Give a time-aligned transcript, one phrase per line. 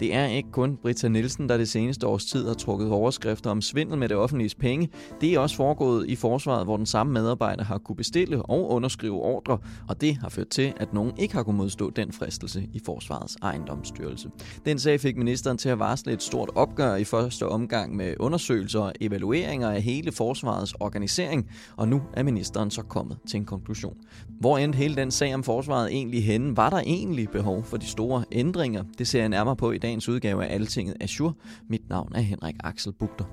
[0.00, 3.62] Det er ikke kun Britta Nielsen, der det seneste års tid har trukket overskrifter om
[3.62, 4.88] svindel med det offentlige penge.
[5.20, 9.22] Det er også foregået i forsvaret, hvor den samme medarbejder har kunne bestille og underskrive
[9.22, 9.58] ordre,
[9.88, 13.36] og det har ført til, at nogen ikke har kunnet modstå den fristelse i forsvarets
[13.42, 14.30] ejendomsstyrelse.
[14.64, 18.80] Den sag fik ministeren til at varsle et stort opgør i første omgang med undersøgelser
[18.80, 23.96] og evalueringer af hele forsvarets organisering, og nu er ministeren så kommet til en konklusion.
[24.40, 26.56] Hvor endte hele den sag om forsvaret egentlig henne?
[26.56, 28.84] Var der egentlig behov for de store ændringer?
[28.98, 31.32] Det ser jeg nærmere på i dagens udgave af Altinget Azure.
[31.68, 33.24] Mit navn er Henrik Axel Bugter.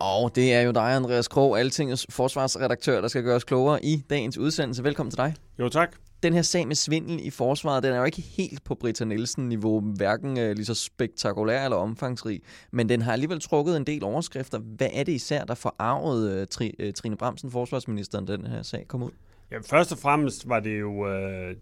[0.00, 4.02] Og det er jo dig, Andreas Krog, Altingets forsvarsredaktør, der skal gøre os klogere i
[4.10, 4.84] dagens udsendelse.
[4.84, 5.34] Velkommen til dig.
[5.58, 5.96] Jo, tak.
[6.22, 9.80] Den her sag med svindel i forsvaret, den er jo ikke helt på Britta Nielsen-niveau,
[9.80, 12.40] hverken øh, lige så spektakulær eller omfangsrig,
[12.72, 14.58] men den har alligevel trukket en del overskrifter.
[14.58, 18.88] Hvad er det især, der forarvede øh, Tri, øh, Trine Bramsen, forsvarsministeren, den her sag
[18.88, 19.10] kom ud?
[19.52, 21.56] Ja, først og fremmest var det jo, øh,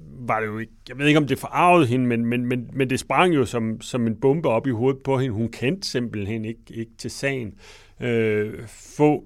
[0.00, 2.90] var det jo ikke, jeg ved ikke om det forarvede hende, men, men, men, men
[2.90, 5.34] det sprang jo som, som en bombe op i hovedet på hende.
[5.34, 7.54] Hun kendte simpelthen ikke, ikke til sagen.
[8.00, 9.24] Øh, få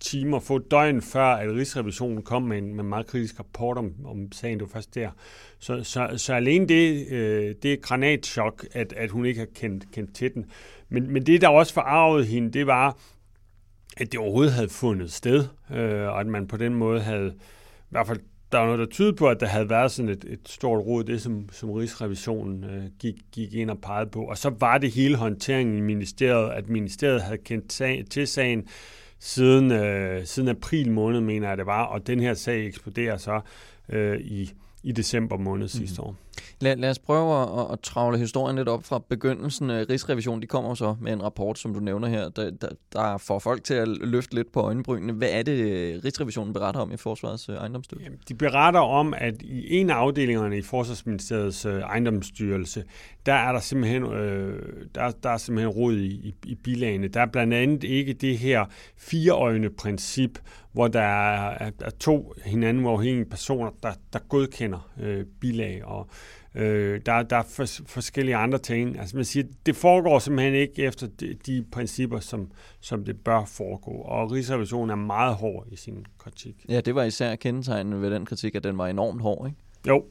[0.00, 4.32] timer, få døgn før, at Rigsrevisionen kom med en med meget kritisk rapport om, om
[4.32, 4.58] sagen.
[4.58, 5.10] Det var først der.
[5.58, 9.92] Så, så, så alene det, øh, det er granatschok, at, at hun ikke har kendt,
[9.92, 10.46] kendt til den.
[10.88, 12.98] Men, men det, der også forarvede hende, det var,
[13.96, 17.34] at det overhovedet havde fundet sted, øh, og at man på den måde havde,
[17.78, 18.20] i hvert fald
[18.52, 21.04] der var noget, der tyder på, at der havde været sådan et, et stort råd,
[21.04, 24.24] det som, som Rigsrevisionen øh, gik, gik ind og pegede på.
[24.24, 28.68] Og så var det hele håndteringen i ministeriet, at ministeriet havde kendt sag, til sagen
[29.18, 33.40] siden, øh, siden april måned, mener jeg det var, og den her sag eksploderer så
[33.88, 34.52] øh, i,
[34.82, 36.08] i december måned sidste mm.
[36.08, 36.16] år.
[36.60, 39.70] Lad, lad os prøve at, at travle historien lidt op fra begyndelsen.
[39.70, 43.18] Øh, Rigsrevisionen de kommer så med en rapport, som du nævner her, der, der, der
[43.18, 45.12] får folk til at løfte lidt på øjenbrynene.
[45.12, 48.10] Hvad er det, Rigsrevisionen beretter om i Forsvarets øh, ejendomsstyrelse?
[48.28, 52.84] De beretter om, at i en af afdelingerne i Forsvarsministeriets øh, ejendomsstyrelse,
[53.26, 57.08] der er der simpelthen, øh, der, der er simpelthen rod i, i, i bilagene.
[57.08, 58.64] Der er blandt andet ikke det her
[58.96, 60.38] fireøjne princip,
[60.72, 65.84] hvor der er, er to hinanden uafhængige personer, der, der godkender øh, bilag.
[65.84, 66.08] Og
[66.56, 68.98] øh, der, der er for, forskellige andre ting.
[68.98, 72.50] Altså man siger, det foregår simpelthen ikke efter de, de principper, som,
[72.80, 73.90] som det bør foregå.
[73.90, 76.66] Og Rigsrevisionen er meget hård i sin kritik.
[76.68, 79.58] Ja, det var især kendetegnet ved den kritik, at den var enormt hård, ikke?
[79.88, 80.04] Jo,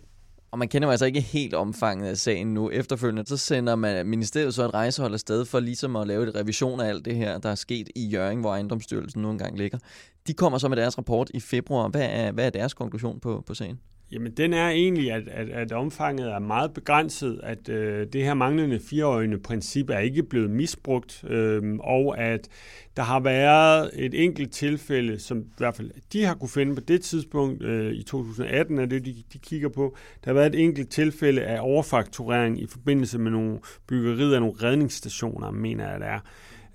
[0.56, 2.70] og man kender jo altså ikke helt omfanget af sagen nu.
[2.70, 6.80] Efterfølgende så sender man ministeriet så et rejsehold afsted for ligesom at lave et revision
[6.80, 9.78] af alt det her, der er sket i Jørgen, hvor ejendomsstyrelsen nu engang ligger.
[10.28, 11.88] De kommer så med deres rapport i februar.
[11.88, 13.80] Hvad er, hvad er deres konklusion på, på sagen?
[14.12, 18.34] Jamen, den er egentlig, at, at, at omfanget er meget begrænset, at øh, det her
[18.34, 22.48] manglende fireøjne princip er ikke blevet misbrugt, øh, og at
[22.98, 26.82] der har været et enkelt tilfælde, som i hvert fald de har kunne finde på
[26.82, 29.96] det tidspunkt øh, i 2018, er det de, de kigger på.
[30.24, 34.56] Der har været et enkelt tilfælde af overfakturering i forbindelse med nogle byggerier af nogle
[34.64, 36.20] redningsstationer, mener jeg det er.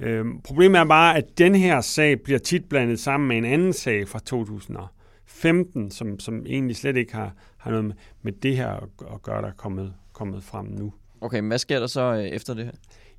[0.01, 3.73] Øh, problemet er bare, at den her sag bliver tit blandet sammen med en anden
[3.73, 4.77] sag fra 2000
[5.31, 9.23] 15, som, som egentlig slet ikke har, har noget med, med det her at, at
[9.23, 10.93] gøre, der er kommet, kommet frem nu.
[11.21, 12.73] Okay, men hvad sker der så øh, efter det her?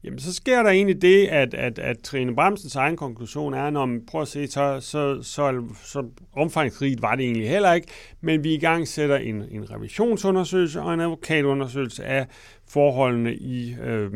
[0.03, 3.85] Jamen, så sker der egentlig det, at, at, at Trine Bremsens egen konklusion er, når
[3.85, 7.87] man prøver at se, så, så, så, så omfangsrigt var det egentlig heller ikke,
[8.21, 12.27] men vi i gang sætter en, en revisionsundersøgelse og en advokatundersøgelse af
[12.67, 14.11] forholdene i, øh,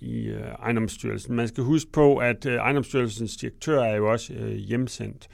[0.00, 1.36] i øh, ejendomsstyrelsen.
[1.36, 5.28] Man skal huske på, at øh, ejendomsstyrelsens direktør er jo også øh, hjemsendt.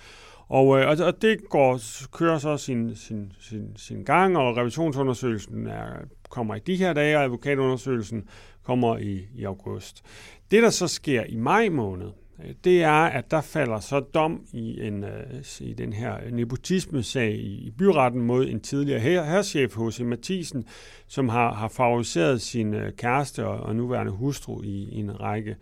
[0.52, 1.80] Og, øh, altså, og det går,
[2.12, 5.84] kører så sin, sin, sin, sin gang, og revisionsundersøgelsen er,
[6.30, 8.28] kommer i de her dage, og advokatundersøgelsen
[8.62, 10.02] kommer i, i august.
[10.50, 12.10] Det, der så sker i maj måned,
[12.44, 17.34] øh, det er, at der falder så dom i, en, øh, i den her nepotisme-sag
[17.34, 20.00] i, i byretten mod en tidligere her, herrchef, H.C.
[20.00, 20.64] Mathisen,
[21.06, 25.56] som har, har favoriseret sin øh, kæreste og, og nuværende hustru i, i en række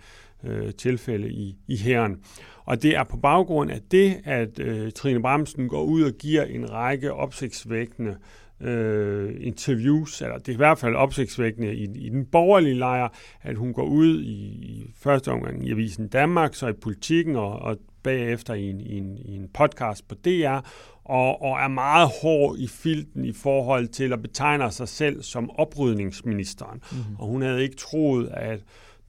[0.45, 2.17] øh, tilfælde i, i herren.
[2.65, 6.45] Og det er på baggrund af det, at øh, Trine Bramsen går ud og giver
[6.45, 8.17] en række opsigtsvækkende
[8.61, 13.09] øh, interviews, eller det er i hvert fald opsigtsvækkende i, i den borgerlige lejr,
[13.43, 17.59] at hun går ud i, i første omgang i Avisen Danmark, så i politikken og,
[17.59, 20.59] og bagefter i en, i en, i en podcast på DR,
[21.05, 25.51] og, og er meget hård i filten i forhold til at betegne sig selv som
[25.51, 26.83] oprydningsministeren.
[26.93, 27.17] Mm-hmm.
[27.19, 28.61] Og hun havde ikke troet, at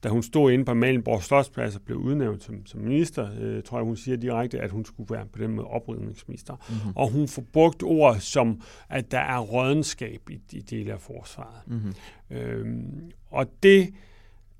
[0.02, 3.78] da hun stod inde på Malenborg Slottsplads og blev udnævnt som, som minister, øh, tror
[3.78, 6.56] jeg, hun siger direkte, at hun skulle være på den måde oprydningsminister.
[6.68, 6.92] Mm-hmm.
[6.96, 11.60] Og hun får brugt ord som, at der er rådenskab i de dele af forsvaret.
[11.66, 11.94] Mm-hmm.
[12.36, 13.94] Øhm, og det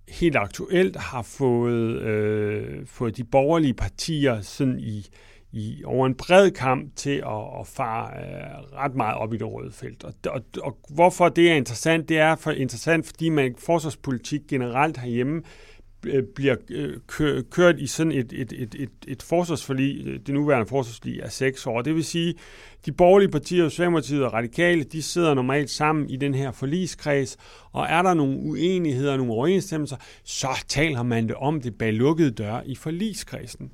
[0.09, 5.07] helt aktuelt har fået, øh, fået de borgerlige partier sådan i,
[5.53, 9.47] i, over en bred kamp til at, at fare øh, ret meget op i det
[9.47, 10.05] røde felt.
[10.05, 14.97] Og, og, og hvorfor det er interessant, det er for interessant, fordi man forsvarspolitik generelt
[14.97, 15.43] herhjemme
[16.07, 20.67] øh, bliver øh, kørt i sådan et, et, et, et, et forsvarsforlig, øh, det nuværende
[20.67, 21.83] forsvarsforlig er seks år.
[21.83, 22.35] Det vil sige,
[22.87, 27.37] de borgerlige partier, Socialdemokratiet og Radikale, de sidder normalt sammen i den her forligskreds,
[27.73, 32.31] og er der nogle uenigheder, nogle overensstemmelser, så taler man det om det bag lukkede
[32.31, 33.71] døre i forligskredsen.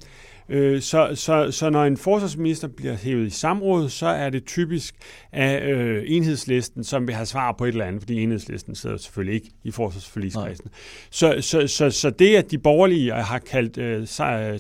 [0.49, 4.95] Øh, så, så, så når en forsvarsminister bliver hævet i samråd, så er det typisk
[5.33, 9.35] af øh, enhedslisten, som vil have svar på et eller andet, fordi enhedslisten sidder selvfølgelig
[9.35, 10.71] ikke i forsvarsforligskredsen.
[11.11, 14.07] Så, så, så, så det, at de borgerlige har kaldt øh,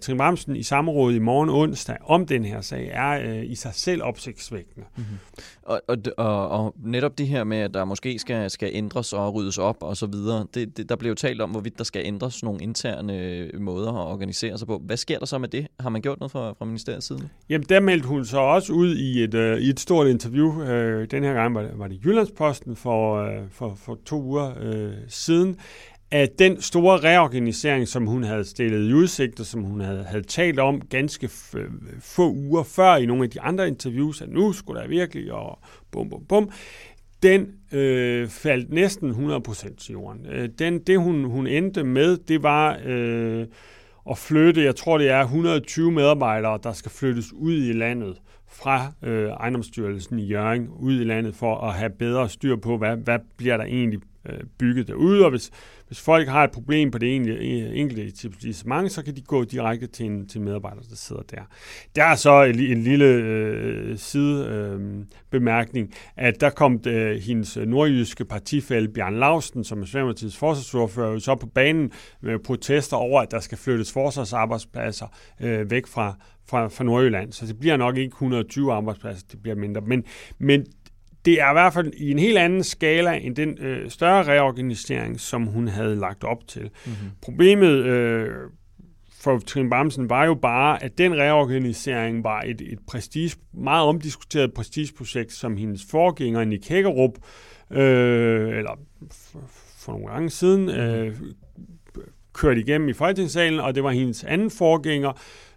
[0.00, 3.74] Trine Bramsen i samråd i morgen onsdag om den her sag, er øh, i sig
[3.74, 4.86] selv opsigtsvækkende.
[4.96, 5.18] Mm-hmm.
[5.62, 9.34] Og, og, og, og netop det her med, at der måske skal, skal ændres og
[9.34, 12.02] ryddes op og så videre, det, det, der blev jo talt om, hvorvidt der skal
[12.04, 14.82] ændres nogle interne måder at organisere sig på.
[14.84, 15.66] Hvad sker der så med det?
[15.80, 17.28] Har man gjort noget fra, fra ministeriets side?
[17.48, 20.62] Jamen, der meldte hun så også ud i et, øh, i et stort interview.
[20.62, 24.54] Øh, den her gang var det, var det Jyllandsposten for, øh, for, for to uger
[24.60, 25.56] øh, siden,
[26.10, 30.22] at den store reorganisering, som hun havde stillet i udsigt, og som hun havde, havde
[30.22, 31.70] talt om ganske øh,
[32.00, 35.58] få uger før i nogle af de andre interviews, at nu skulle der virkelig, og
[35.90, 36.50] bum, bum, bum,
[37.22, 40.50] den øh, faldt næsten 100% til jorden.
[40.58, 43.46] Den, det, hun, hun endte med, det var øh,
[44.10, 48.92] at flytte, jeg tror det er 120 medarbejdere, der skal flyttes ud i landet fra
[49.02, 53.18] øh, ejendomsstyrelsen i Jørgen ud i landet for at have bedre styr på, hvad, hvad
[53.36, 55.50] bliver der egentlig øh, bygget derude, og hvis,
[55.86, 57.16] hvis folk har et problem på det
[57.76, 61.42] enkelte etablissement, så kan de gå direkte til en, til medarbejder, der sidder der.
[61.96, 68.24] Der er så en, en lille øh, sidebemærkning, øh, at der kom øh, hendes nordjyske
[68.24, 73.40] partifælde Bjørn Lausten, som er Socialdemokratiets forsvarsordfører, så på banen med protester over, at der
[73.40, 75.06] skal flyttes forsvarsarbejdspladser
[75.40, 76.14] øh, væk fra,
[76.48, 77.32] fra, fra Nordjylland.
[77.32, 79.80] Så det bliver nok ikke 120 arbejdspladser, det bliver mindre.
[79.80, 80.04] Men,
[80.38, 80.66] men
[81.28, 85.20] det er i hvert fald i en helt anden skala end den øh, større reorganisering,
[85.20, 86.62] som hun havde lagt op til.
[86.62, 87.10] Mm-hmm.
[87.22, 88.28] Problemet øh,
[89.20, 94.54] for Trine Bamsen var jo bare, at den reorganisering var et, et prestige, meget omdiskuteret
[94.54, 97.12] prestigeprojekt, som hendes forgænger, Nick Hækkerup,
[97.70, 98.78] øh, eller
[99.78, 100.74] for nogle gange siden, mhm.
[100.74, 101.16] øh,
[102.32, 105.12] kørte igennem i Folketingssalen, og det var hendes anden forgænger,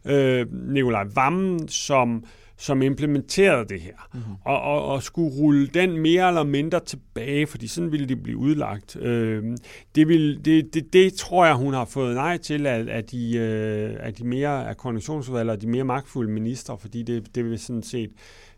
[0.05, 2.21] øh, Nikolaj Vammen, som øh,
[2.61, 4.33] som implementerede det her, mm-hmm.
[4.45, 8.37] og, og, og skulle rulle den mere eller mindre tilbage, fordi sådan ville det blive
[8.37, 8.95] udlagt.
[8.95, 9.57] Øh,
[9.95, 13.37] det, vil, det, det, det tror jeg, hun har fået nej til af, af, de,
[13.37, 17.59] øh, af de mere af koordinationsudvalg og de mere magtfulde minister, fordi det, det vil
[17.59, 18.09] sådan set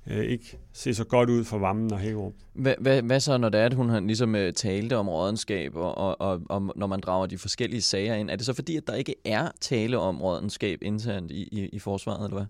[0.08, 2.34] øh, ikke se så godt ud for Vammen og Hækkerup.
[2.54, 5.76] Hvad, hvad, hvad så, når det er, at hun har ligesom øh, talte om rådenskab,
[5.76, 8.30] og, og, og, og når man drager de forskellige sager ind?
[8.30, 11.80] Er det så fordi, at der ikke er tale om rådenskab internt i, i, i
[11.80, 12.46] forsvaret, eller hvad?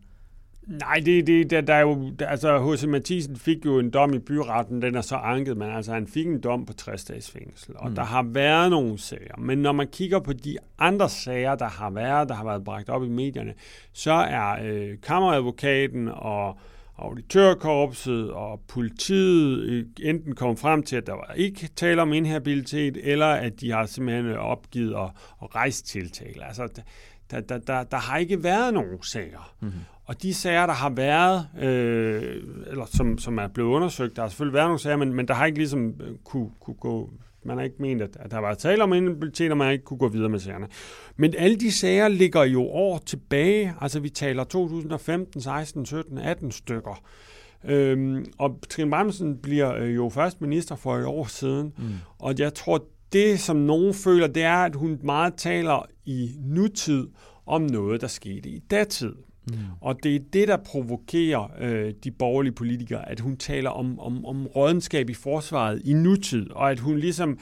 [0.67, 2.83] Nej, det, det, der, der er jo, der, altså H.C.
[2.83, 6.27] Mathisen fik jo en dom i byretten, den er så anket, men altså han fik
[6.27, 7.95] en dom på 60 dages fængsel, og mm.
[7.95, 9.37] der har været nogle sager.
[9.37, 12.89] Men når man kigger på de andre sager, der har været, der har været bragt
[12.89, 13.53] op i medierne,
[13.93, 16.57] så er øh, kammeradvokaten og
[16.97, 22.97] auditørkorpset og politiet øh, enten kommet frem til, at der var ikke tale om inhabilitet,
[23.03, 25.09] eller at de har simpelthen opgivet at,
[25.43, 26.47] at rejse tiltale.
[26.47, 26.81] Altså,
[27.31, 29.53] der, der, der, der har ikke været nogen sager.
[29.61, 29.79] Mm-hmm.
[30.05, 34.29] Og de sager, der har været, øh, eller som, som er blevet undersøgt, der har
[34.29, 37.09] selvfølgelig været nogle sager, men, men der har ikke ligesom øh, kunne, kunne gå,
[37.45, 39.97] man har ikke ment, at, at der var tale om inhabilitet, og man ikke kunne
[39.97, 40.67] gå videre med sagerne.
[41.15, 46.51] Men alle de sager ligger jo år tilbage, altså vi taler 2015, 16, 17, 18
[46.51, 47.03] stykker.
[47.63, 51.83] Øhm, og Trine Bremsen bliver øh, jo først minister for et år siden, mm.
[52.19, 57.07] og jeg tror, det som nogen føler, det er, at hun meget taler i nutid
[57.45, 59.15] om noget, der skete i datid.
[59.47, 59.55] Mm.
[59.81, 64.25] Og det er det, der provokerer øh, de borgerlige politikere, at hun taler om, om,
[64.25, 67.39] om rådenskab i forsvaret i nutid, og at hun ligesom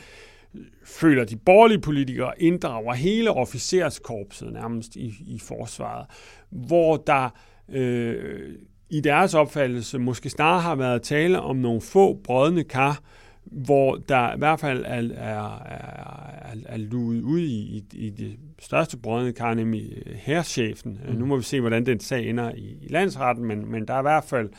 [0.56, 6.06] øh, føler, de borgerlige politikere inddrager hele officerskorpset nærmest i, i forsvaret,
[6.50, 7.30] hvor der
[7.70, 8.54] øh,
[8.90, 13.02] i deres opfattelse måske snarere har været tale om nogle få brødne kar,
[13.44, 18.38] hvor der i hvert fald er, er, er, er luet ud i, i, i det
[18.60, 21.00] største brødende kar, nemlig herrchefen.
[21.08, 21.16] Mm.
[21.16, 24.00] Nu må vi se, hvordan den sag ender i, i landsretten, men, men der er
[24.00, 24.50] i hvert fald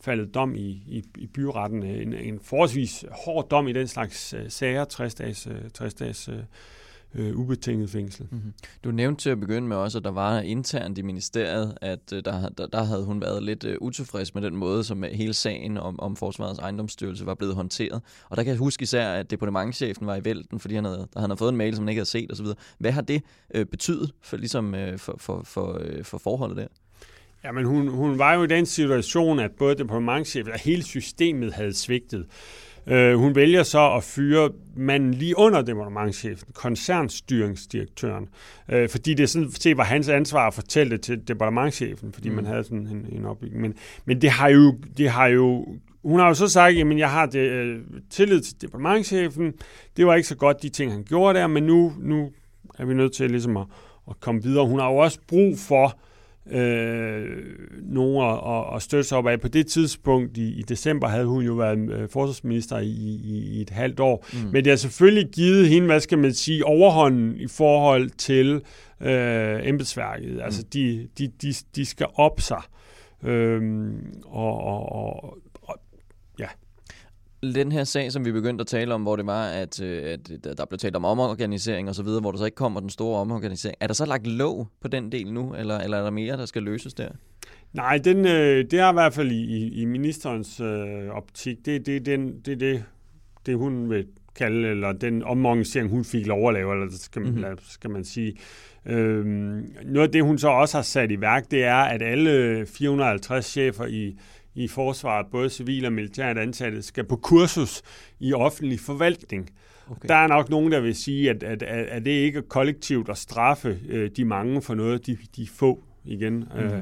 [0.00, 1.82] faldet dom i, i, i byretten.
[1.82, 6.28] En, en forholdsvis hård dom i den slags uh, sager, 60 dages, uh, 60 dages
[6.28, 6.34] uh,
[7.14, 8.26] øh, ubetinget fængsel.
[8.30, 8.52] Mm-hmm.
[8.84, 12.22] Du nævnte til at begynde med også, at der var internt i ministeriet, at øh,
[12.24, 15.76] der, der, der havde hun været lidt øh, utilfreds med den måde, som hele sagen
[15.76, 18.02] om, om Forsvarets ejendomsstyrelse var blevet håndteret.
[18.28, 21.30] Og der kan jeg huske især, at departementchefen var i vælten, fordi han havde, han
[21.30, 22.46] havde fået en mail, som han ikke havde set osv.
[22.78, 23.22] Hvad har det
[23.54, 26.66] øh, betydet for, ligesom, øh, for, for, for, øh, for forholdet der?
[27.44, 31.74] Jamen, hun, hun var jo i den situation, at både departementchefen og hele systemet havde
[31.74, 32.26] svigtet.
[32.90, 38.28] Øh, hun vælger så at fyre manden lige under departementchefen, koncernstyringsdirektøren,
[38.68, 42.34] øh, fordi det sådan set var hans ansvar at fortælle det til departementchefen, fordi mm.
[42.34, 43.60] man havde sådan en, en opbygning.
[43.60, 45.66] Men, men det har jo, det har jo
[46.02, 47.80] hun har jo så sagt, at jeg har det, øh,
[48.10, 49.52] tillid til departementchefen.
[49.96, 52.30] Det var ikke så godt, de ting, han gjorde der, men nu, nu
[52.78, 53.66] er vi nødt til ligesom at,
[54.10, 54.66] at komme videre.
[54.66, 55.98] Hun har jo også brug for
[56.46, 57.26] øh,
[57.82, 59.40] nogen at, at støtte sig op af.
[59.40, 62.90] På det tidspunkt i, i december havde hun jo været øh, forsvarsminister i,
[63.24, 64.26] i, i et halvt år.
[64.32, 64.38] Mm.
[64.52, 68.60] Men det har selvfølgelig givet hende, hvad skal man sige, overhånden i forhold til
[69.00, 70.32] øh, embedsværket.
[70.32, 70.40] Mm.
[70.40, 72.62] Altså de, de, de, de skal op sig.
[73.24, 73.62] Øh,
[74.24, 75.38] og, og, og,
[77.42, 80.58] den her sag, som vi begyndte at tale om, hvor det var, at, øh, at
[80.58, 83.20] der blev talt om omorganisering og så videre, hvor der så ikke kommer den store
[83.20, 83.76] omorganisering.
[83.80, 86.46] Er der så lagt låg på den del nu, eller, eller er der mere, der
[86.46, 87.08] skal løses der?
[87.72, 91.66] Nej, den, øh, det er i hvert fald i, i ministerens øh, optik.
[91.66, 92.84] Det er det, den, det, det,
[93.46, 97.30] det, hun vil kalde, eller den omorganisering, hun fik lov at lave, eller skal man,
[97.30, 97.58] mm-hmm.
[97.68, 98.36] skal man sige.
[98.86, 102.66] Øhm, noget af det, hun så også har sat i værk, det er, at alle
[102.66, 104.18] 450 chefer i
[104.54, 107.82] i forsvaret, både civil og militært ansatte, skal på kursus
[108.20, 109.50] i offentlig forvaltning.
[109.90, 110.08] Okay.
[110.08, 113.08] Der er nok nogen, der vil sige, at, at, at, at det ikke er kollektivt
[113.08, 116.60] at straffe øh, de mange for noget, de, de få igen mm.
[116.60, 116.80] øh, øh,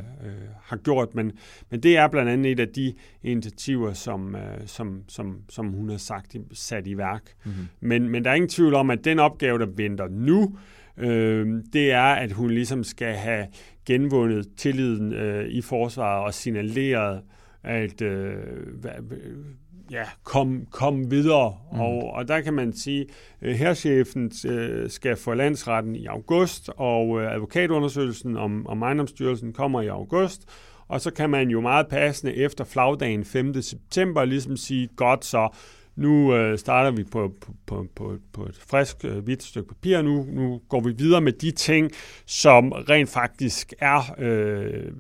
[0.63, 1.15] har gjort.
[1.15, 1.33] Men,
[1.71, 5.89] men det er blandt andet et af de initiativer, som, øh, som, som, som hun
[5.89, 7.23] har sagt sat i værk.
[7.45, 7.53] Mm.
[7.81, 10.59] Men, men der er ingen tvivl om, at den opgave, der venter nu,
[10.97, 13.47] øh, det er, at hun ligesom skal have
[13.87, 17.21] genvundet tilliden øh, i forsvaret og signaleret
[17.69, 18.37] at øh,
[19.91, 21.57] ja, komme kom videre.
[21.73, 21.81] Mm.
[21.81, 23.07] Og, og der kan man sige,
[23.41, 29.81] at herrchefen øh, skal for landsretten i august, og øh, advokatundersøgelsen om, om ejendomsstyrelsen kommer
[29.81, 30.43] i august.
[30.89, 33.63] Og så kan man jo meget passende efter flagdagen 5.
[33.63, 35.49] september ligesom sige, godt så,
[35.99, 40.03] nu øh, starter vi på, på, på, på, på et frisk øh, hvidt stykke papir.
[40.03, 41.91] Nu, nu går vi videre med de ting,
[42.27, 44.93] som rent faktisk er øh,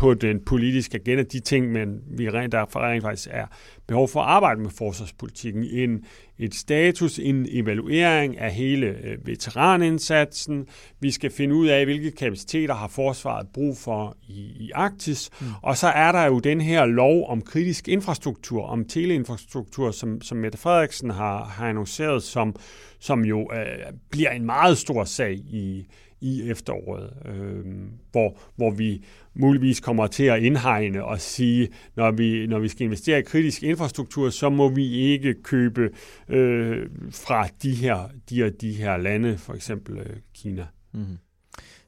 [0.00, 3.46] på den politiske agenda, de ting, men vi rent, der rent faktisk er
[3.86, 5.64] behov for at arbejde med forsvarspolitikken.
[5.64, 6.04] En,
[6.40, 10.66] et status, en evaluering af hele øh, veteranindsatsen.
[11.00, 15.30] Vi skal finde ud af, hvilke kapaciteter har forsvaret brug for i, i Arktis.
[15.40, 15.46] Mm.
[15.62, 20.38] Og så er der jo den her lov om kritisk infrastruktur, om teleinfrastruktur, som, som
[20.38, 22.56] Mette Frederiksen har, har annonceret, som,
[22.98, 25.86] som jo øh, bliver en meget stor sag i,
[26.20, 27.64] i efteråret, øh,
[28.12, 29.04] hvor, hvor vi
[29.34, 33.62] muligvis kommer til at indhegne og sige, når vi, når vi skal investere i kritisk
[33.62, 35.90] infrastruktur, så må vi ikke købe
[36.30, 40.66] øh, fra de her, de her, de her lande, for eksempel øh, Kina.
[40.92, 41.18] Mm-hmm.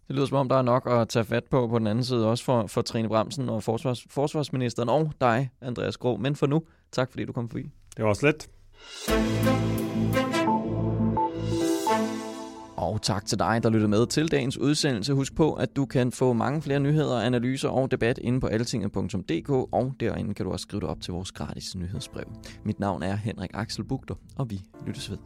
[0.09, 2.29] Det lyder som om, der er nok at tage fat på på den anden side,
[2.29, 6.17] også for, for Trine Bremsen og forsvars, forsvarsministeren og dig, Andreas Grå.
[6.17, 7.71] Men for nu, tak fordi du kom forbi.
[7.97, 8.27] Det var også
[12.83, 15.13] Og tak til dig, der lyttede med til dagens udsendelse.
[15.13, 19.51] Husk på, at du kan få mange flere nyheder, analyser og debat inde på altinget.dk,
[19.51, 22.25] og derinde kan du også skrive dig op til vores gratis nyhedsbrev.
[22.65, 25.19] Mit navn er Henrik Axel Bugter, og vi lyttes ved.